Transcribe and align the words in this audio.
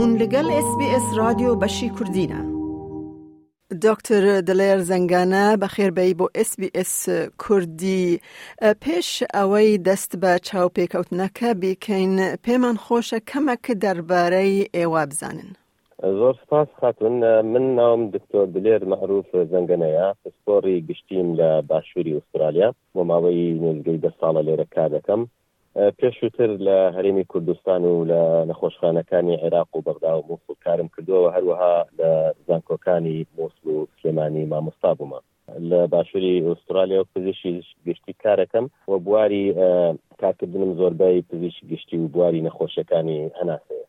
هون 0.00 0.10
لەگەل 0.22 0.46
SسBS 0.66 1.06
رادیۆ 1.20 1.50
بەشی 1.62 1.88
کوردینە. 1.96 2.40
دکتر 3.86 4.22
دلێر 4.48 4.78
زەنگانە 4.90 5.44
بە 5.60 5.68
خێربەی 5.74 6.12
بۆ 6.18 6.26
SسBS 6.48 6.92
کوردی 7.42 8.20
پێش 8.82 9.08
ئەوەی 9.34 9.78
دەست 9.86 10.12
بە 10.22 10.32
چاوپێکەوتنەکە 10.48 11.50
بیکەین 11.62 12.14
پێمان 12.44 12.76
خۆشە 12.84 13.18
کەمەکە 13.30 13.74
دەربارەی 13.84 14.66
ئێوە 14.76 15.02
بزانن. 15.10 15.50
زۆر 16.20 16.34
سپاس 16.42 16.68
خاتون 16.80 17.14
من 17.52 17.64
ناوم 17.76 18.02
دکتۆر 18.14 18.46
دلێر 18.54 18.82
مەعروف 18.92 19.26
زەنگەنەیە 19.52 20.08
سپۆری 20.34 20.76
گشتیم 20.88 21.28
لە 21.38 21.50
باشووری 21.68 22.14
ئوسترالیا 22.16 22.68
بۆ 22.94 23.00
ماوەی 23.10 23.44
نزگەی 23.64 23.98
دە 24.04 24.10
ساڵە 24.18 24.40
لێرە 24.46 24.66
کار 24.74 24.88
دەکەم 24.96 25.22
پێشووتر 25.74 26.50
لە 26.66 26.76
هەرێمی 26.96 27.24
کوردستان 27.32 27.82
و 27.84 28.04
لە 28.10 28.22
نەخۆشخانەکانی 28.50 29.38
عێراق 29.42 29.70
و 29.76 29.82
بەغدا 29.86 30.12
و 30.18 30.22
مووسڵ 30.28 30.54
کارم 30.64 30.88
کردووە 30.94 31.28
هەروەها 31.36 31.76
لە 31.98 32.10
زانکۆکانی 32.46 33.18
مۆسل 33.36 33.66
و 33.74 33.86
سلێمانی 34.02 34.44
مامۆستا 34.52 34.90
بوومە 34.98 35.20
لە 35.70 35.80
باشووری 35.92 36.42
ئوسترالیا 36.46 37.00
و 37.00 37.06
پزیشی 37.14 37.54
گشتی 37.86 38.14
کارەکەم 38.24 38.66
و 38.88 38.92
بواری 39.06 39.44
کارکردنم 40.20 40.72
زۆربەی 40.78 41.22
پزیشی 41.30 41.66
گشتی 41.72 41.96
و 41.98 42.08
بواری 42.08 42.42
نەخۆشەکانی 42.48 43.18
هەناسەیە 43.40 43.84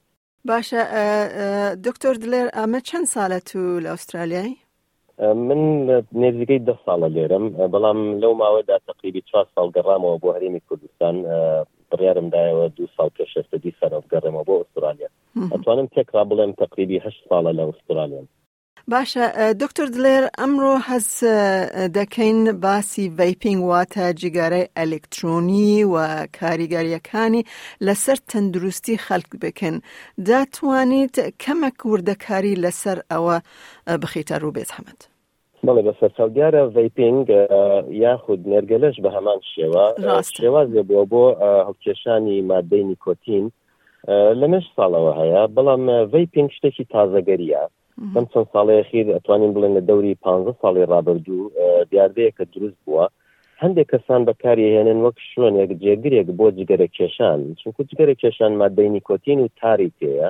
باشە 0.50 0.82
دکتۆر 1.88 2.16
دلێر 2.24 2.48
ئەمە 2.58 2.80
چەند 2.90 3.08
ساڵە 3.14 3.40
تو 3.50 3.80
لە 3.84 3.88
ئوسترالیای 3.92 4.56
من 5.20 5.60
نێزیگەی 6.22 6.62
ده 6.68 6.76
ساڵە 6.86 7.08
لێرم 7.16 7.46
بەڵام 7.74 8.00
لەو 8.22 8.34
ماوەدا 8.42 8.78
تقریبی 8.88 9.22
چوار 9.30 9.46
ساڵ 9.56 9.68
گەڕامەوە 9.76 10.18
بۆ 10.22 10.30
هەرێمی 10.36 10.62
کوردستان 10.68 11.16
بڕیارمدایەوە 11.96 12.66
دو 12.78 12.86
سال 12.98 13.10
پێشێتە 13.18 13.56
دی 13.64 13.72
سەرۆگەڕێمە 13.80 14.42
بۆ 14.48 14.54
ئوسترالیا 14.60 15.10
ئەتوانم 15.52 15.88
تێکرا 15.96 16.24
بڵێم 16.30 16.52
تقریبی 16.64 17.02
هەشت 17.06 17.22
ساڵە 17.30 17.52
لە 17.58 17.64
ئوسترالیان 17.70 18.28
باشە 18.94 19.26
دکتۆر 19.62 19.88
دلێر 19.96 20.24
ئەمڕۆ 20.40 20.74
حەز 20.88 21.08
دەکەین 21.98 22.40
باسی 22.64 23.06
ڤیپنگ 23.20 23.60
واتە 23.70 24.06
جیگارەی 24.22 24.72
ئەلکترۆنی 24.80 25.72
و 25.94 25.96
کاریگەریەکانی 26.40 27.48
لەسەر 27.86 28.18
تەندروستی 28.30 29.02
خەلک 29.06 29.30
بکەن 29.44 29.76
داتوانیت 30.30 31.16
کەمە 31.44 31.70
کووردەکاری 31.80 32.60
لەسەر 32.64 32.98
ئەوە 33.12 33.36
بخیتە 34.02 34.36
ڕوو 34.42 34.56
بێت 34.58 34.72
حمەد. 34.78 35.02
بڵێ 35.68 35.82
بەسەر 35.88 36.12
چاودیارە 36.18 36.62
ڤیپینگ 36.76 37.26
یاخود 38.04 38.42
نەرگەلەش 38.54 38.96
بە 39.04 39.10
هەمان 39.16 39.40
شێوە 39.54 39.86
شێوازێ 40.38 40.82
بووە 40.88 41.06
بۆ 41.12 41.24
هەڵکێشانی 41.68 42.46
مادەی 42.52 42.84
نیکۆتین 42.92 43.46
لە 44.40 44.48
نەش 44.54 44.66
ساڵەوە 44.78 45.12
هەیە 45.20 45.42
بەڵام 45.56 45.84
ڤیپینگ 46.14 46.50
شتێکی 46.58 46.86
تازەگەریە 46.94 47.62
ئەم 48.16 48.26
چەند 48.32 48.48
ساڵەیە 48.54 48.84
خیر 48.90 49.08
ئەتوانین 49.16 49.52
بڵێن 49.56 49.74
لە 49.78 49.82
دەوری 49.90 50.14
پ 50.24 50.26
ساڵی 50.62 50.84
ڕابردوو 50.92 51.52
دیاردەیەکە 51.92 52.44
دروست 52.54 52.80
بووە 52.86 53.06
هەندێک 53.64 53.88
کەسان 53.92 54.22
بەکاری 54.30 54.72
هێنن 54.76 55.00
وەک 55.06 55.18
شوێنێک 55.32 55.72
جێگرێک 55.84 56.28
بۆ 56.38 56.48
جگەرە 56.58 56.88
کێشان 56.98 57.40
چونکو 57.60 57.80
جگەرە 57.90 58.16
کێشان 58.22 58.52
مادەی 58.62 58.90
نیکۆتین 58.96 59.40
و 59.42 59.48
تاری 59.60 59.90
تەیە 60.00 60.30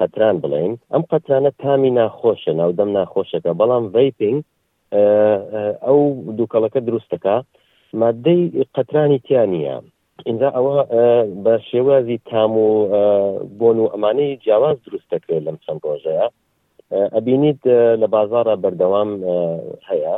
قەتران 0.00 0.36
بڵین 0.42 0.72
ئەم 0.92 1.02
قەترانە 1.10 1.50
تامی 1.60 1.90
ناخۆشە 1.98 2.52
ناودەم 2.60 2.90
ناخۆشەکە 2.98 3.52
بەڵام 3.60 3.84
ڤیپینگ 3.94 4.38
ئەو 5.86 5.98
دووکەڵەکە 6.36 6.80
دروستەکە 6.88 7.36
مادەی 8.02 8.42
قەترانی 8.76 9.22
تیانە 9.26 9.76
اینجا 10.28 10.48
ئەوە 10.56 10.76
بە 11.44 11.54
شێوازی 11.68 12.18
تام 12.28 12.52
و 12.66 12.70
بۆن 13.58 13.76
و 13.80 13.90
ئەمانەی 13.92 14.38
جیاواز 14.44 14.76
دروستەکرێت 14.86 15.42
لەم 15.46 15.56
چەند 15.64 15.80
ڕۆژەیە 15.88 16.26
ئەبینیت 17.14 17.60
لە 18.02 18.06
بازارە 18.14 18.54
بەردەوام 18.62 19.10
هەیە 19.88 20.16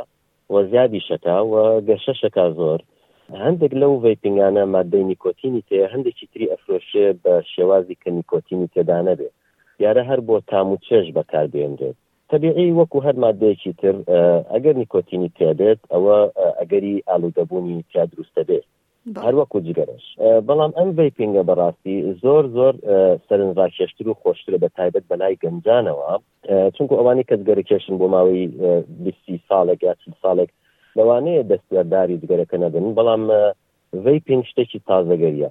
وە 0.53 0.61
زیادی 0.71 1.05
شەکە 1.07 1.37
وە 1.51 1.63
گەشەشەکە 1.87 2.45
زۆر 2.59 2.79
هەندێک 3.43 3.73
لەو 3.81 3.93
ڤیپنگانە 4.03 4.63
مادەی 4.75 5.07
نیکۆتینی 5.11 5.65
تێ 5.67 5.79
هەندێکی 5.93 6.25
تری 6.31 6.51
ئەفرۆشێ 6.51 7.07
بە 7.23 7.33
شێوازی 7.53 7.99
کە 8.01 8.09
نیکۆتینی 8.17 8.71
تێدا 8.73 8.99
نەبێت 9.07 9.35
یارە 9.83 10.03
هەر 10.09 10.19
بۆ 10.27 10.35
تام 10.49 10.67
و 10.73 10.77
چێش 10.85 11.05
بەکاربێنرێت 11.17 11.97
تەبیعی 12.31 12.75
وەکو 12.81 12.99
هەر 13.05 13.15
مادەیەکی 13.25 13.73
تر 13.81 13.95
ئەگەر 14.53 14.73
نیکۆتینی 14.81 15.29
تیابێت 15.37 15.79
ئەوە 15.93 16.17
ئەگەری 16.59 17.03
ئالودەبوونی 17.09 17.77
تیا 17.91 18.03
دروستە 18.11 18.41
بێت 18.49 18.65
هەر 19.25 19.35
وەکو 19.39 19.57
جگەرش 19.67 20.05
بەڵام 20.47 20.71
ئەم 20.77 20.89
ڤیپینگە 20.97 21.43
بەڕاستی 21.49 21.95
زۆر 22.23 22.43
زۆر 22.55 22.73
سەرنجڕاکێشتر 23.27 24.05
و 24.09 24.17
خۆشتر 24.21 24.53
بە 24.63 24.67
تایبەت 24.77 25.05
بەلای 25.11 25.35
گەنجانەوە 25.43 26.09
چونکو 26.75 26.93
ئەوانی 26.99 27.27
کەس 27.29 27.41
گەرەکێشن 27.49 27.95
بۆ 27.99 28.07
ماوەی 28.15 28.43
بیستی 29.03 29.35
ساڵێک 29.49 29.79
یا 29.87 29.93
چل 30.01 30.13
ساڵێک 30.23 30.49
لەوانەیە 30.97 31.43
دەستیارداری 31.51 32.19
جگەرەکە 32.21 32.55
نەبن 32.63 32.85
بەڵام 32.97 33.23
ڤیپینگ 34.05 34.43
شتێکی 34.51 34.79
تازەگەریە 34.89 35.49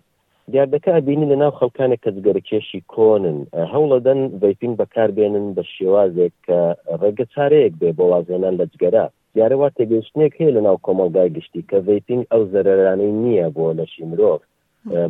دیاردەکە 0.52 0.90
ئەبینی 0.96 1.30
لە 1.32 1.36
ناو 1.42 1.52
خەڵکانێک 1.60 2.00
کە 2.04 2.10
زگەرکێشی 2.16 2.80
کۆنن 2.92 3.38
هەوڵەدەن 3.72 4.20
ڤیپین 4.42 4.72
بەکاربێنن 4.80 5.46
بە 5.56 5.62
شێوازێک 5.74 6.34
کە 6.46 6.58
ڕێگە 7.00 7.24
چارەیەک 7.34 7.72
بێ 7.80 7.90
بۆ 7.96 8.04
وازێنان 8.12 8.54
لە 8.60 8.66
جگەرە 8.72 9.04
دیارەوا 9.34 9.68
تێگەشتنێک 9.76 10.32
هەیە 10.40 10.52
لە 10.56 10.60
ناو 10.66 10.76
کۆمەلگای 10.86 11.32
گشتی 11.36 11.66
کە 11.70 11.76
ڤیپین 11.86 12.20
ئەو 12.32 12.42
زەرەرانەی 12.52 13.12
نییە 13.22 13.48
بۆ 13.56 13.66
لەشی 13.78 14.04
مرۆڤ 14.10 14.40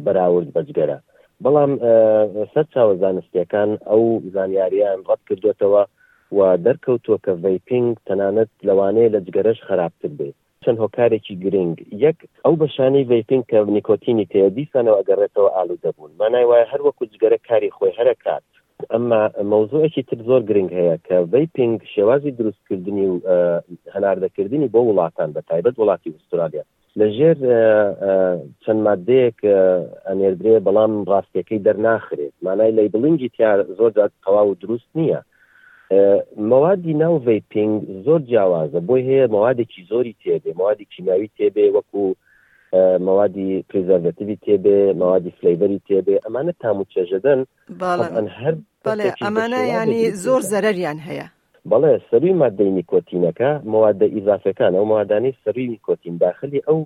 بەراورد 0.05 0.49
بەجگەرە 0.57 0.99
بەڵام 1.43 1.73
سەر 2.53 2.67
چاوە 2.73 2.95
زانستیەکان 3.03 3.71
ئەو 3.91 4.03
زانیاریان 4.35 4.99
ڕەت 5.09 5.21
کردوێتەوە 5.29 5.83
و 6.37 6.39
دەرکەوتووە 6.67 7.19
کە 7.25 7.33
ڤیپینگ 7.45 7.91
تەنانەت 8.07 8.51
لەوانەیە 8.69 9.11
لە 9.15 9.21
جگەرەش 9.27 9.59
خراپتر 9.69 10.11
بێت 10.19 10.39
چەند 10.69 10.85
هۆکارێکی 10.85 11.35
گرنگ 11.45 11.75
یەک 12.05 12.19
ئەو 12.45 12.55
بەشانەی 12.63 13.09
ڤیپین 13.11 13.43
کە 13.51 13.59
نیکۆتینی 13.77 14.27
تەیە 14.33 14.49
دیسانەوە 14.57 14.99
ئەگەڕێتەوە 14.99 15.49
ئالو 15.57 15.77
دەبوون 15.85 16.13
مانای 16.21 16.47
وایە 16.51 16.71
هەروەکو 16.73 17.05
جگەرە 17.13 17.39
کاری 17.49 17.75
خۆی 17.77 17.97
هەرە 17.99 18.15
کات 18.25 18.47
ئەمما 18.93 19.23
مەوزوعێکی 19.53 20.03
تر 20.09 20.19
زۆر 20.29 20.41
گرنگ 20.49 20.71
هەیە 20.79 20.97
کە 21.07 21.17
ڤیپینگ 21.33 21.77
شێوازی 21.95 22.35
دروستکردنی 22.39 23.07
و 23.13 23.17
هەناردەکردنی 23.95 24.69
بۆ 24.75 24.81
وڵاتان 24.89 25.31
بە 25.35 25.41
تایبەت 25.49 25.75
وڵاتی 25.79 26.13
ئوسترالیا 26.15 26.65
لەژێر 27.01 27.37
چەند 28.63 28.81
مادەیەک 28.87 29.39
ئەنێردرێ 30.09 30.55
بەڵام 30.67 30.93
ڕاستیەکەی 31.11 31.63
دەرناخرێت 31.67 32.35
مانای 32.47 32.73
لەی 32.79 32.89
بڵنگی 32.95 33.29
تیار 33.37 33.59
زۆر 33.79 33.91
تەواو 34.25 34.49
و 34.51 34.59
دروست 34.63 34.91
نییە 34.99 35.21
مەوادی 35.91 36.95
ناو 37.01 37.19
ڤیپنگ 37.25 37.73
زۆر 38.07 38.21
جیاوازە 38.31 38.81
بۆی 38.89 39.03
هەیە 39.09 39.27
مەوادێکی 39.33 39.81
زۆری 39.91 40.15
تێبێ 40.25 40.51
مەوادی 40.61 40.87
کیماوی 40.97 41.31
تێبێ 41.39 41.65
وەکو 41.77 42.03
مەوادی 43.07 43.65
پرزەرەتوی 43.71 44.37
تێبێ 44.45 44.79
مەوادی 45.01 45.33
فلەیبەری 45.39 45.81
تێبێ 45.89 46.17
ئەمانە 46.25 46.53
تام 46.61 46.77
و 46.81 46.89
چێژەدەن 46.95 47.41
هەر 48.41 48.55
ئەمانە 49.25 49.61
ینی 49.77 50.03
زۆر 50.25 50.41
زەرریان 50.53 50.99
هەیە 51.09 51.27
بەڵێ 51.73 51.93
سەروی 52.11 52.39
مادەی 52.43 52.75
نیکۆتینەکە 52.79 53.51
موادە 53.73 54.07
ئیزافەکان 54.15 54.73
ئەو 54.77 54.85
مادانەی 54.95 55.39
سەروی 55.45 55.71
نیکۆتین 55.75 56.15
داخلی 56.25 56.61
ئەو 56.69 56.79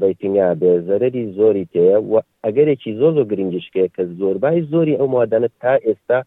ڤیتنیا 0.00 0.48
بێ 0.60 0.72
زەرری 0.88 1.24
زۆری 1.38 1.64
تەیە 1.74 1.96
و 2.10 2.14
ئەگەرێکی 2.44 2.92
زۆ 3.00 3.08
زۆ 3.16 3.22
گرنگشکەیە 3.30 3.88
کە 3.94 4.02
زۆربای 4.18 4.66
زۆری 4.72 4.98
ئەو 5.00 5.08
مادانە 5.16 5.48
تا 5.62 5.74
ئێستا 5.86 6.18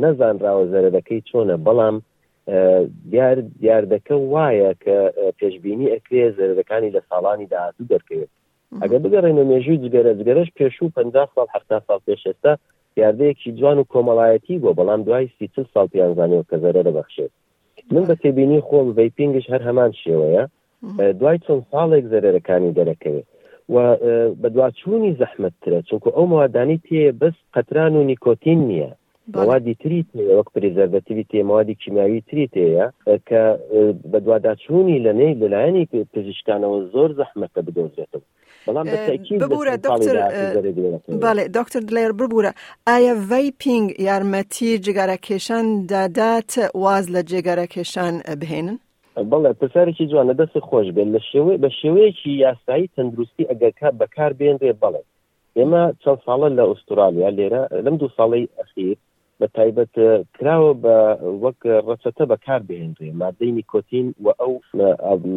نەزانراوە 0.00 0.64
زەرەکەی 0.72 1.20
چۆنە 1.28 1.56
بەڵام 1.66 1.96
دیار 3.12 3.36
دیاردەکە 3.62 4.14
وایە 4.32 4.72
کە 4.84 4.96
پێشببینی 5.38 5.92
ئەکرێ 5.94 6.24
زەرەکانی 6.38 6.94
لە 6.96 7.00
ساڵانی 7.08 7.50
داهاتوو 7.52 7.90
دەکەوێت 7.94 8.30
ئەگە 8.82 8.98
بگەڕێنە 9.04 9.44
مێژووی 9.50 9.82
جگەرە 9.84 10.12
جگەرش 10.20 10.48
پێش 10.58 10.74
و 10.82 10.92
50 10.96 11.28
سال 11.34 11.46
ه 11.54 11.58
سال 11.86 12.00
پێشێستا 12.08 12.52
یاردەیەکی 13.00 13.50
جوان 13.58 13.78
و 13.78 13.88
کۆمەڵایەتی 13.92 14.60
بۆ 14.62 14.70
بەڵام 14.78 15.00
دوای 15.06 15.26
سی 15.38 15.46
سال 15.74 15.86
پیانزانانیەوە 15.92 16.46
کە 16.50 16.56
زەرە 16.64 16.82
دەبخشێت 16.88 17.32
من 17.92 18.04
بە 18.08 18.14
تێبینی 18.22 18.60
خۆم 18.68 18.86
ڤیپینگش 18.96 19.46
هەر 19.52 19.62
هەمان 19.68 19.92
شێوەیە 20.02 20.44
دوای 21.20 21.38
چۆن 21.44 21.60
ساڵێک 21.70 22.04
زەرەکانی 22.12 22.74
دەرەکەوێت 22.78 23.26
و 23.74 23.76
بە 24.40 24.48
دواچوونی 24.54 25.16
زەحمەتترە 25.20 25.80
چونکو 25.88 26.08
ئەو 26.16 26.24
موادانی 26.32 26.78
تێ 26.86 27.02
بەس 27.20 27.36
قەتران 27.54 27.92
و 27.96 28.02
نیکۆتین 28.10 28.60
نییە 28.70 28.90
موادی 29.28 29.74
تری 29.74 30.04
وەک 30.14 30.46
پرزەربەتیوی 30.54 31.26
تێ 31.30 31.42
موادی 31.50 31.74
کیمیاوی 31.74 32.20
تری 32.30 32.46
تەیە 32.54 32.86
کە 33.28 33.42
بە 34.12 34.18
دوواداچوونی 34.24 34.98
لە 35.06 35.12
نەی 35.20 35.34
لەلایەنی 35.42 35.84
پزیشکانەوە 36.14 36.78
زۆر 36.94 37.10
زەحمەکە 37.18 37.60
بدۆزێتەوە 37.66 38.22
بەڵام 38.66 38.86
ببوورە 39.42 39.74
باڵێ 41.24 41.44
دکتر 41.58 41.80
دلێر 41.88 42.12
ببوورە 42.20 42.52
ئایا 42.88 43.14
ڤیپینگ 43.30 43.86
یارمەتی 44.08 44.78
جگارە 44.86 45.16
کێشان 45.26 45.66
دادات 45.92 46.50
واز 46.84 47.04
لە 47.14 47.20
جێگارە 47.30 47.66
کێشان 47.74 48.14
بهێنن 48.40 48.78
بەڵێ 49.30 49.50
پرسەرێکی 49.60 50.06
جوانە 50.10 50.34
دەستی 50.40 50.60
خۆش 50.68 50.86
بێت 50.96 51.08
لە 51.14 51.20
شێوەیە 51.30 51.58
بە 51.64 51.68
شێوەیەکی 51.80 52.32
یاسایی 52.44 52.90
تەندروستی 52.96 53.48
ئەگەکە 53.50 53.88
بەکار 54.00 54.32
بێنرێ 54.40 54.72
بڵێ 54.82 55.02
ئێمە 55.58 55.82
چەند 56.02 56.18
ساڵە 56.26 56.48
لە 56.58 56.62
ئوسترالیا 56.70 57.30
لێرە 57.38 57.62
لەم 57.84 57.96
دوو 58.00 58.10
ساڵی 58.16 58.44
ئەخیر 58.58 58.96
بە 59.42 59.48
تایبەت 59.58 59.94
کراوە 60.38 60.72
بە 60.84 60.96
وەک 61.44 61.58
ڕچەتە 61.88 62.24
بەکار 62.32 62.60
بهێنرێ 62.68 63.08
مادەی 63.22 63.52
نیکۆتین 63.58 64.06
و 64.24 64.26
ئەو 64.40 64.52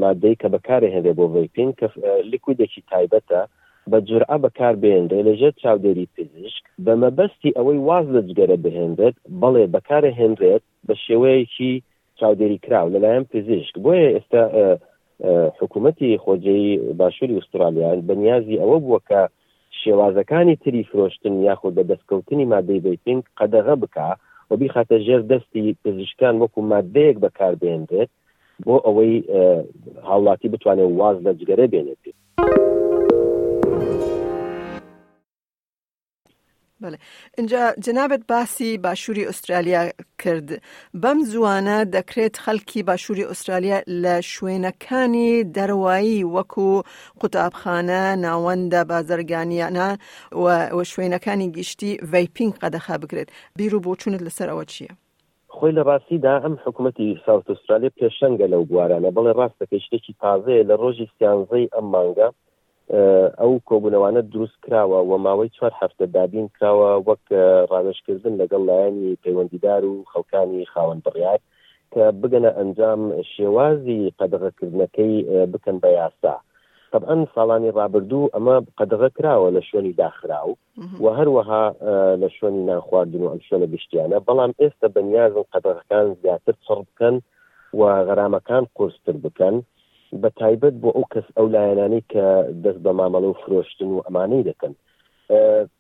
مادەی 0.04 0.36
کە 0.42 0.48
بەکارێ 0.56 0.90
هەندێ 0.96 1.12
بۆ 1.18 1.26
ڤیپین 1.34 1.72
کە 1.80 1.88
لیکویدێکی 2.32 2.82
تایبەتە 2.92 3.42
بە 3.92 3.98
جرعە 4.08 4.38
بەکار 4.46 4.74
بهێنرێ 4.84 5.20
لەژێر 5.30 5.54
چاودێری 5.62 6.10
پزیشک 6.16 6.64
بە 6.86 6.94
مەبەستی 7.04 7.56
ئەوەی 7.58 7.80
واز 7.88 8.06
لە 8.16 8.22
جگەرە 8.30 8.58
بهێنرێت 8.66 9.16
بەڵێ 9.42 9.64
بەکارە 9.76 10.12
هێنرێت 10.20 10.64
بە 10.88 10.94
شێوەیەکی 11.06 11.74
چاودێری 12.20 12.60
کراو 12.66 12.88
لەلایەن 12.96 13.26
پزیشک 13.32 13.74
بۆیە 13.84 14.10
ئێستا 14.16 14.42
حکوومەتی 15.60 16.20
خۆجەی 16.24 16.66
باشووری 17.00 17.38
استرالیا 17.40 17.90
بەنیازی 18.10 18.62
ئەوە 18.62 18.78
بووە 18.84 19.00
کە 19.10 19.22
شێوازەکانی 19.86 20.56
تری 20.64 20.84
فرۆشتن 20.90 21.32
یاخود 21.48 21.74
بە 21.78 21.84
دەستکەوتنی 21.92 22.50
مادەی 22.54 22.84
بیتنگ 22.86 23.24
قەدەغە 23.40 23.76
بکە 23.84 24.08
و 24.50 24.54
بیخاتە 24.62 24.98
ژێر 25.06 25.22
دەستی 25.32 25.78
پزیشکان 25.86 26.36
وەکو 26.42 26.60
مادەیەک 26.74 27.18
بەکاربێنرێت 27.24 28.10
بۆ 28.66 28.76
ئەوەی 28.86 29.14
هاوڵاتی 30.10 30.48
بتوانێت 30.54 30.92
واز 31.00 31.18
لە 31.26 31.32
جگەرە 31.40 31.66
بێنێت. 31.72 32.04
اینجا 37.38 37.72
جنابەت 37.80 38.22
باسی 38.30 38.78
باشووری 38.78 39.26
ئوسترالیا 39.26 39.84
کرد 40.24 40.50
بەم 41.04 41.20
زوانە 41.32 41.78
دەکرێت 41.96 42.36
خەڵکی 42.46 42.82
باشووری 42.90 43.24
ئوسترالیا 43.30 43.80
لە 44.04 44.16
شوێنەکانی 44.34 45.44
دەروایی 45.58 46.28
وەکو 46.36 46.68
قوتابخانە 47.22 48.04
ناوەندە 48.26 48.82
بازرگانیانە 48.92 49.90
و 50.76 50.78
شوێنەکانی 50.92 51.52
گشتی 51.58 51.98
ڤیپینگ 52.14 52.54
قەدەخا 52.62 52.96
بکرێت 53.04 53.30
بیر 53.58 53.72
و 53.76 53.84
بۆچونت 53.86 54.22
لەسەر 54.28 54.48
ئەوە 54.52 54.66
چییە؟ 54.72 54.92
خۆی 55.56 55.72
لە 55.78 55.84
باسیدا 55.90 56.34
ئەم 56.44 56.56
حکوومەتتی 56.66 57.10
ساوت 57.26 57.46
ئوسترالیا 57.50 57.92
پێشەنگە 58.00 58.48
لەو 58.54 58.64
گوارانە 58.72 59.10
بەڵێ 59.16 59.32
ڕاستەکەشتێکی 59.40 60.14
تازەیە 60.22 60.64
لە 60.70 60.76
ڕۆژی 60.82 61.08
سیانزەی 61.18 61.70
ئەم 61.74 61.86
مانگە 61.96 62.28
ئەو 63.42 63.52
کۆبوونەوانە 63.70 64.22
دروست 64.34 64.58
کراوە 64.66 65.00
و 65.10 65.12
ماوەی 65.26 65.54
چوار 65.58 65.74
هەفتە 65.82 66.06
دابین 66.16 66.46
کراوە 66.56 66.90
وەک 67.08 67.24
ڕامێشکردن 67.72 68.34
لەگەڵ 68.42 68.62
لایەنی 68.70 69.18
پەیوەندیدار 69.24 69.82
و 69.86 69.96
خەڵکانی 70.12 70.70
خاوەن 70.74 71.00
بڕیار 71.06 71.40
کە 71.94 72.04
بگەنە 72.22 72.52
ئەنجام 72.60 73.02
شێوازی 73.34 74.14
قەدغەکردنەکەی 74.20 75.14
بکەن 75.52 75.78
بە 75.84 75.90
یاسا. 76.00 76.36
طبعا 76.94 77.16
ساڵانی 77.36 77.76
ڕابردوو 77.78 78.32
ئەمە 78.36 78.56
قەدغە 78.80 79.10
کراوە 79.18 79.50
لە 79.58 79.62
شوێنی 79.70 79.94
داخراو 80.02 80.52
و 81.04 81.06
هەروەها 81.18 81.64
لە 82.22 82.30
شوێنی 82.36 82.64
ناخواردن 82.72 83.22
و 83.24 83.30
ئەم 83.34 83.42
شوێنە 83.48 83.68
گشتیانە 83.74 84.18
بەڵام 84.28 84.52
ئێستا 84.62 84.88
بەنیازم 84.96 85.46
قەدغەکان 85.54 86.08
زیاتر 86.22 86.56
چڕ 86.66 86.80
بکەن 86.88 87.16
و 87.80 87.82
غەرامەکان 88.08 88.64
قرستر 88.78 89.16
بکەن 89.26 89.56
بە 90.22 90.30
تایبەت 90.40 90.76
بۆ 90.82 90.90
ئەو 90.96 91.06
کەس 91.14 91.26
ئەو 91.38 91.48
لایەنانی 91.56 92.02
کە 92.12 92.26
دەست 92.64 92.80
بە 92.86 92.92
مامەڵە 93.00 93.28
و 93.30 93.40
فرۆشتن 93.44 93.90
و 93.92 94.04
ئەمانەی 94.06 94.48
دەکەن 94.50 94.74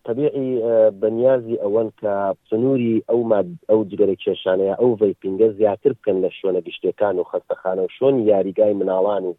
طبیعی 0.07 0.49
بەنیازی 1.01 1.61
ئەوەن 1.63 1.89
کە 2.01 2.13
سنووری 2.49 3.03
ئەو 3.09 3.19
ئەو 3.69 3.79
جگەرە 3.89 4.15
کێشانەیە 4.23 4.75
ئەو 4.81 4.89
ڤیپینگە 5.01 5.47
زیاتر 5.59 5.91
بکەن 5.97 6.17
لە 6.25 6.29
شوێنە 6.37 6.61
گشتەکان 6.67 7.15
و 7.19 7.27
خەستەخانە 7.31 7.81
و 7.85 7.93
شۆنی 7.97 8.21
یاریگای 8.31 8.73
مناڵان 8.79 9.23
و 9.27 9.31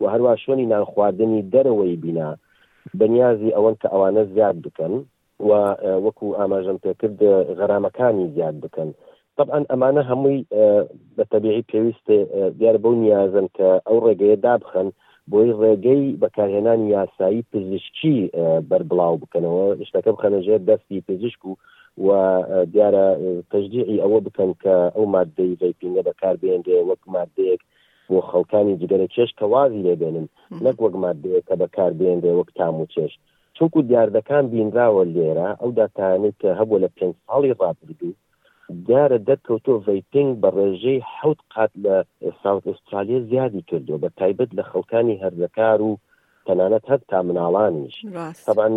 و 0.00 0.04
هەروە 0.12 0.34
شوێنی 0.42 0.70
نانخواردنی 0.72 1.46
دەرەوەی 1.52 1.96
بینا 2.04 2.30
بەنیازی 3.00 3.54
ئەوەن 3.56 3.74
کە 3.82 3.88
ئەوانە 3.94 4.22
زیاد 4.34 4.56
بکەن 4.66 4.94
و 5.48 5.50
وەکو 6.04 6.28
ئاماژەم 6.38 6.78
پێکرد 6.84 7.18
غەرامەکانی 7.58 8.26
زیاد 8.36 8.56
بکەن. 8.64 8.90
طبعا 9.40 9.58
ئەمانە 9.72 10.02
هەمووی 10.10 10.40
بە 11.16 11.24
تەبیعی 11.32 11.64
پێویستێ 11.72 12.18
دیار 12.58 12.76
بەو 12.84 12.94
نیازن 13.04 13.46
کە 13.56 13.68
ئەو 13.86 13.98
ڕێگەیە 14.06 14.36
دابخن 14.46 14.88
بۆی 15.32 15.50
ڕێگەی 15.62 16.16
بەکارهێنان 16.22 16.80
یاسایی 16.94 17.46
پزیشکی 17.52 18.16
بربڵاو 18.70 19.20
بکەنەوە 19.22 19.66
شتەکە 19.88 20.10
بخەنەژێر 20.14 20.60
دەستی 20.68 21.04
پزیشک 21.08 21.40
و 21.48 21.52
و 22.06 22.10
دیارە 22.74 23.06
تەجدیعی 23.50 24.00
ئەوە 24.02 24.18
بکەن 24.26 24.50
کە 24.62 24.74
ئەو 24.96 25.04
مادەی 25.16 25.58
ڤیپینە 25.60 26.02
بەکار 26.08 26.34
بێنێ 26.42 26.78
وەک 26.88 27.02
مادەیەک 27.16 27.60
بۆ 28.10 28.18
خەڵکانی 28.30 28.78
جگەرە 28.80 29.06
چێش 29.14 29.30
کەوازی 29.38 29.82
لێبێنن 29.86 30.26
نەک 30.64 30.76
وەک 30.84 30.94
مادەیە 31.04 31.40
کە 31.48 31.54
بەکار 31.62 31.90
بێنێ 32.00 32.32
وەک 32.38 32.48
تام 32.58 32.74
و 32.80 32.86
چێش 32.94 33.12
چونکو 33.56 33.78
دیاردەکان 33.88 34.44
بینراوە 34.52 35.02
لێرە 35.14 35.48
ئەو 35.60 35.70
داتانێت 35.78 36.34
کە 36.42 36.50
هەبوو 36.58 36.82
لە 36.84 36.88
پێنج 36.96 37.14
ساڵی 37.26 37.52
ڕابردوو 37.60 38.14
دیارە 38.86 39.18
دەکەوتۆ 39.30 39.72
ڤیپنگ 39.86 40.30
بە 40.42 40.48
ڕێژەی 40.56 41.00
حوت 41.16 41.40
قات 41.54 41.72
لە 41.84 41.94
ساوت 42.42 42.64
ئوسترالیا 42.68 43.20
زیادی 43.30 43.62
کردو 43.68 43.98
بە 44.02 44.08
تایبەت 44.20 44.50
لە 44.58 44.62
خەڵکانی 44.70 45.20
هەردەکار 45.24 45.78
و 45.82 45.92
تەنانەت 46.46 46.84
هەر 46.90 47.00
تا 47.10 47.18
مناڵانیش 47.28 47.96
طبعا 48.48 48.68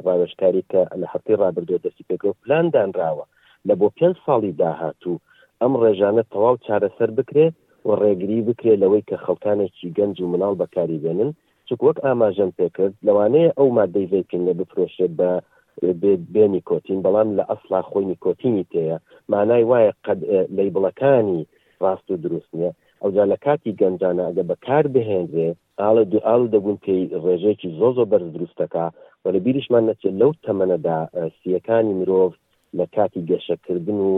ڕاوشکاری 0.04 0.64
کە 0.70 0.80
لە 1.00 1.06
حقی 1.14 1.34
ڕابردو 1.42 1.78
دەستی 1.84 2.04
پێکۆ 2.08 2.30
پلان 2.42 2.66
دانراوە 2.74 3.24
لە 3.68 3.74
بۆ 3.80 3.86
پێنج 3.98 4.16
ساڵی 4.26 4.52
داهاتوو 4.60 5.20
ئەم 5.60 5.72
ڕێژانە 5.82 6.22
تەواو 6.32 6.54
چارەسەر 6.66 7.10
بکرێت 7.18 7.54
و 7.88 7.90
ڕێگری 8.02 8.38
بکرێت 8.48 8.78
لەوەی 8.82 9.06
کە 9.08 9.16
خەڵکانێکی 9.24 9.88
گەنج 9.98 10.16
و 10.20 10.30
مناڵ 10.32 10.52
بەکاری 10.60 11.02
بێنن 11.04 11.30
چک 11.68 11.80
وەک 11.82 11.98
ئاماژەم 12.04 12.50
پێکرد 12.58 12.94
لەوانەیە 13.06 13.50
ئەو 13.58 13.68
مادەی 13.78 14.10
ڤیپینە 14.12 14.52
بپرۆشێت 14.58 15.12
بە 16.00 16.10
بێنی 16.34 16.62
کۆتین 16.70 16.98
بەڵام 17.04 17.28
لە 17.38 17.44
ئەسلا 17.50 17.80
خۆی 17.90 18.04
نیکۆتینی 18.10 18.68
تەیە 18.72 18.96
مانای 19.32 19.64
وایە 19.70 19.92
قەد 20.06 20.20
لەیبڵەکانی 20.56 21.40
ڕاست 21.82 22.06
و 22.10 22.20
دروست 22.24 22.50
نییە 22.58 22.72
ئەوجا 23.02 23.24
لە 23.32 23.36
کاتی 23.44 23.76
گەنجانە 23.80 24.22
ئەگە 24.28 24.44
بەکار 24.50 24.84
بهێنرێ 24.94 25.48
ئاڵە 25.80 26.04
دوئال 26.12 26.42
دەبوون 26.54 26.76
پێی 26.84 27.04
ڕێژێکی 27.24 27.68
زۆ 27.78 27.88
زۆ 27.96 28.04
بەرز 28.10 28.28
دروستەکە 28.36 28.84
و 29.22 29.26
لە 29.34 29.38
بیریشمان 29.44 29.84
نەچێت 29.88 30.14
لەو 30.20 30.30
تەمەنەدا 30.44 30.98
سیەکانی 31.40 31.94
مرۆڤ 32.00 32.32
لە 32.78 32.84
کاتی 32.96 33.20
گەشەکردن 33.30 33.98
و 34.08 34.12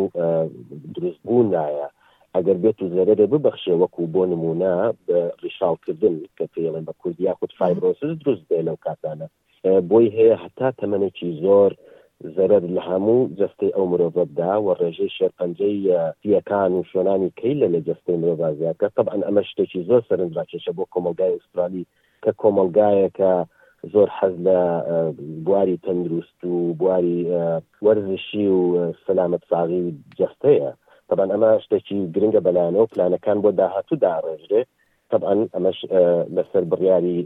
دروستبوونایە 0.96 1.88
ئەگەر 2.36 2.56
بێت 2.62 2.78
و 2.82 2.90
زەرەرە 2.96 3.26
ببەخشێ 3.34 3.74
وەکو 3.82 4.02
بۆ 4.14 4.22
نمونە 4.32 4.74
ڕیشالکردن 5.42 6.14
کە 6.36 6.44
پێڵێن 6.52 6.84
بە 6.88 6.92
کوردیا 7.00 7.32
خود 7.38 7.52
فایبرۆسز 7.58 8.12
دروست 8.22 8.44
بێ 8.50 8.60
لەو 8.68 8.76
کاتانە 8.86 9.26
بۆی 9.90 10.06
هەیە 10.16 10.36
هەتا 10.44 10.68
تەمەێکی 10.80 11.30
زۆر 11.44 11.70
زەرەر 12.36 12.62
لە 12.74 12.82
هەموو 12.88 13.20
جستەی 13.38 13.74
ئەو 13.76 13.84
مرۆڤەتدا 13.92 14.52
و 14.64 14.68
ڕێژەی 14.80 15.14
شێرپەنجەی 15.16 15.76
فیەکان 16.20 16.70
و 16.74 16.86
شۆنانی 16.92 17.34
کەیلە 17.40 17.66
لە 17.74 17.80
جستەی 17.88 18.20
مرۆڤازیەکە 18.20 18.86
طبعا 18.96 19.16
ئەمە 19.26 19.42
شتێکی 19.50 19.80
زۆر 19.88 20.00
سەرنجڕاکێشە 20.08 20.72
بۆ 20.76 20.84
کۆمەلگای 20.94 21.32
ئوسترالی 21.36 21.84
کە 22.22 22.30
کۆمەلگایەکە 22.42 23.32
زۆر 23.92 24.08
حەز 24.18 24.34
لە 24.46 24.58
بواری 25.44 25.80
تەندروست 25.84 26.40
و 26.50 26.54
بواری 26.80 27.18
وەرزشی 27.84 28.46
و 28.56 28.60
سەلامت 29.04 29.42
ساغی 29.50 29.80
و 29.84 29.90
جستەیە 30.18 30.70
طبعا 31.12 31.26
ئەمە 31.34 31.50
شتێکی 31.64 31.98
گرنگە 32.14 32.40
بەلایەنەوە 32.46 32.90
پلانەکان 32.92 33.38
بۆ 33.42 33.50
داهاتوو 33.60 34.00
داڕێژرێ 34.04 34.62
طبعا 35.12 35.34
ئەمەش 35.54 35.78
لەسەر 36.36 36.62
بڕیاری 36.70 37.18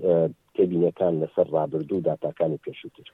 کەبینەکان 0.56 1.14
لەسەر 1.22 1.46
ڕابردوو 1.56 1.98
و 2.00 2.06
داتاکانی 2.08 2.58
پێشووتر. 2.64 3.06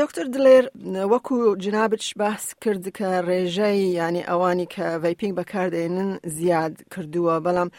دکتر 0.00 0.24
دلێر 0.34 0.64
وەکو 1.12 1.36
جنابش 1.64 2.08
باس 2.22 2.44
کرد 2.62 2.84
کە 2.98 3.08
ڕێژەی 3.28 3.80
ینی 3.98 4.26
ئەوانی 4.30 4.68
کە 4.74 4.86
ڤیپنگ 5.04 5.32
بەکاردێنن 5.38 6.10
زیاد 6.36 6.74
کردووە 6.92 7.34
بەڵام 7.46 7.70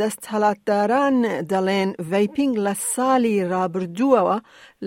دەست 0.00 0.22
هەڵاتداران 0.32 1.16
دەڵێن 1.52 1.90
ڤیپنگ 2.12 2.52
لە 2.66 2.74
سالی 2.94 3.36
رابردووەوە 3.52 4.36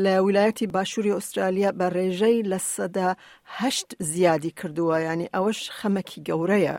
لە 0.04 0.14
ویلایەتی 0.26 0.72
باشووری 0.76 1.14
ئوسترالیا 1.18 1.70
بە 1.80 1.88
ڕێژەی 1.96 2.46
لە 2.52 2.60
سەداهشت 2.74 3.90
زیادی 4.12 4.52
کردووە 4.60 4.98
ینی 5.10 5.32
ئەوەش 5.36 5.60
خەمەکی 5.78 6.20
گەورەیە 6.28 6.76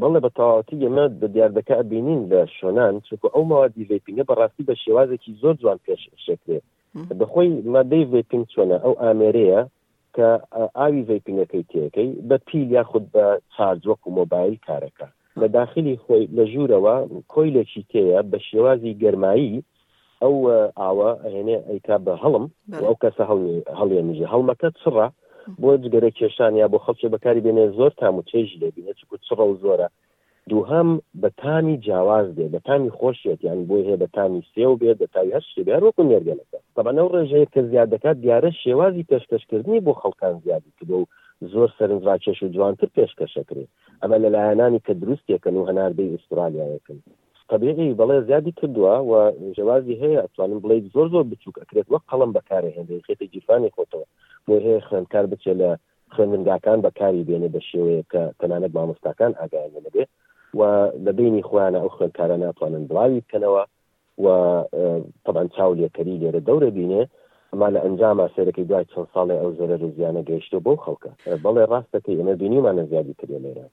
بەڵێ 0.00 0.20
بە 0.24 0.30
تاواتی 0.38 0.82
ئەمە 0.86 1.04
بە 1.20 1.26
دیاردەکە 1.34 1.76
بینین 1.90 2.20
لە 2.32 2.40
شۆنان 2.58 2.94
چکو 3.08 3.26
ئەو 3.34 3.44
ماوادی 3.50 3.88
ڤپینگە 3.90 4.24
بەڕاستی 4.30 4.66
بە 4.68 4.74
شێوازێکی 4.84 5.32
زۆر 5.42 5.54
جوان 5.62 5.78
پێش 5.86 6.02
شکرێت 6.26 6.64
بەخۆی 7.20 7.48
مادەی 7.74 8.04
ڤپینگ 8.12 8.44
چۆنە 8.54 8.76
ئەو 8.84 8.94
ئامێرەیە 9.02 9.60
کە 10.16 10.28
ئاوی 10.78 11.02
ڤپینەکەی 11.10 11.64
تێەکەی 11.70 12.08
بە 12.28 12.36
پیل 12.48 12.68
یا 12.76 12.82
خودود 12.90 13.08
بە 13.14 13.24
چارجوەکو 13.54 14.08
مۆبایل 14.18 14.56
کارەکە 14.66 15.08
لە 15.40 15.46
داخلی 15.58 15.94
خۆی 16.04 16.24
لە 16.36 16.44
ژوورەوە 16.52 16.96
کۆیلێکی 17.32 17.82
تەیە 17.92 18.20
بە 18.30 18.38
شێوازی 18.48 18.98
گەرمایی 19.02 19.56
ئەو 20.22 20.36
ئاوە 20.80 21.10
هێنێ 21.34 21.58
ئەیکا 21.68 21.96
بە 22.06 22.12
هەڵم 22.22 22.46
ئەو 22.86 22.94
کەسە 23.02 23.24
هەڵێ 23.80 24.00
نژە 24.08 24.26
هەڵمەکە 24.32 24.68
چڕە 24.80 25.06
بۆ 25.62 25.72
جگەرە 25.84 26.10
کێشان 26.18 26.52
یا 26.62 26.66
بۆ 26.72 26.78
خەڵکی 26.84 27.12
بەکاری 27.14 27.44
بێنێ 27.44 27.66
زۆر 27.78 27.92
تام 28.00 28.14
و 28.16 28.26
چێژی 28.30 28.60
لێبینە 28.62 28.92
چکو 28.98 29.14
چڕە 29.26 29.44
و 29.48 29.58
زۆرە 29.62 29.88
دووهم 30.50 30.88
بە 31.22 31.28
تامی 31.40 31.76
جیاواز 31.86 32.28
بێ 32.36 32.46
بە 32.54 32.60
تامی 32.66 32.90
خۆشیێت 32.98 33.40
یان 33.48 33.60
بۆی 33.68 33.84
هەیە 33.88 33.96
بە 34.02 34.08
تامی 34.16 34.42
سێ 34.52 34.64
و 34.68 34.78
بێت 34.80 34.96
بە 35.02 35.06
تاوی 35.14 35.34
هەشت 35.36 35.54
بێڕۆکو 35.68 36.02
نێرگەنەکە 36.10 36.58
تەبەنەو 36.76 37.08
ڕێژەیە 37.14 37.48
کە 37.54 37.60
زیاد 37.70 37.88
دەکات 37.94 38.16
دیارە 38.24 38.50
شێوازی 38.62 39.06
پێشکەشکردنی 39.10 39.84
بۆ 39.86 39.92
خەڵکان 40.00 40.34
زیادی 40.44 40.72
کردو 40.76 40.98
و 41.02 41.08
زۆر 41.52 41.68
سەرنجڕاکێش 41.78 42.38
و 42.42 42.52
جوانتر 42.54 42.88
پێشکەشەکرێت 42.96 43.70
ئەمە 44.02 44.16
لەلایەنانی 44.24 44.80
کە 44.86 44.92
دروستێکن 45.00 45.54
و 45.56 45.66
هەناردەی 45.68 46.10
ئوسترالیایەکەن 46.12 46.98
طبیعی 47.54 47.94
بەڵێ 48.00 48.14
زیادی 48.28 48.52
کردووە 48.58 48.94
و 49.10 49.12
ژوازی 49.56 49.96
هەیە 50.02 50.18
ئەتوانم 50.24 50.58
بڵێ 50.64 50.76
زۆر 50.94 51.06
زۆر 51.14 51.24
بچووک 51.32 51.56
ئەکرێت 51.60 51.86
وە 51.92 51.98
قەڵم 52.10 52.30
بەکارە 52.36 52.70
هێندە 52.76 52.94
خێتە 53.06 53.26
گیرفانی 53.32 53.74
خۆتەوە 53.76 54.06
بۆ 54.46 54.54
هەیە 54.64 54.80
خوێندکار 54.88 55.24
بچێ 55.32 55.52
لە 55.60 55.70
خوێندنگاکان 56.14 56.78
بەکاری 56.86 57.26
بێنێ 57.28 57.48
بە 57.54 57.60
شێوەیە 57.68 58.02
کە 58.12 58.22
تەنانەت 58.40 58.72
مامۆستاکان 58.76 59.32
ئاگایانە 59.40 59.80
لەبێ 59.86 60.04
و 60.58 60.60
لە 61.04 61.12
بینی 61.18 61.42
خۆیانە 61.48 61.78
ئەو 61.82 61.90
خوێندکارە 61.96 62.36
ناتوانن 62.44 62.84
بڵاوی 62.90 63.22
بکەنەوە 63.24 63.62
و 64.24 64.26
طبعاً 65.26 65.44
چاو 65.56 65.70
لێکەری 65.80 66.20
لێرە 66.22 66.40
دەورە 66.48 66.70
بینێ 66.78 67.02
ئەما 67.52 67.68
لە 67.74 67.80
ئەنجامە 67.84 68.26
سێرەی 68.34 68.64
دوای 68.68 68.84
چەند 68.92 69.08
ساڵی 69.14 69.36
ئەو 69.40 69.50
زۆرە 69.58 69.76
روزیانە 69.82 70.22
گەیشتو 70.28 70.58
بۆ 70.66 70.72
خەڵکە 70.84 71.10
بەڵێ 71.44 71.64
ڕاستەکەی 71.72 72.18
ئەمە 72.20 72.34
بینیمانە 72.42 72.84
زیادی 72.90 73.14
کردێ 73.20 73.38
لێرە 73.44 73.66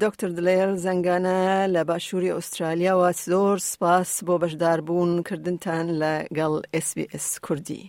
دکتر 0.00 0.28
دلێر 0.38 0.68
زەنگانە 0.84 1.40
لە 1.74 1.82
باشووری 1.88 2.30
ئوسترالیاوە 2.36 3.08
زۆر 3.30 3.56
سپاس 3.72 4.10
بۆ 4.26 4.34
بەشداربوون 4.42 5.10
کردنتان 5.28 5.86
لە 6.00 6.12
گەڵ 6.38 6.52
SسBS 6.86 7.26
کوردی 7.44 7.82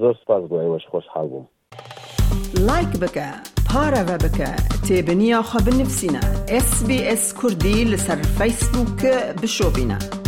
زۆر 0.00 0.14
سپاس 0.22 0.42
بۆ 0.50 0.56
ئێوەش 0.64 0.84
خۆشحاڵ 0.92 1.26
بووم 1.32 1.46
لایک 2.68 2.92
بکە 3.02 3.28
پارەوە 3.68 4.16
بکە 4.24 4.50
تێبنییاخوا 4.86 5.60
بنووسینە 5.66 6.24
SسBS 6.68 7.22
کوردی 7.40 7.76
لەسەر 7.92 8.18
فیسبووکە 8.38 9.14
بشۆبینە. 9.40 10.27